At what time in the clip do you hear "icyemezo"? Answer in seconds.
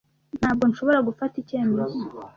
1.43-1.97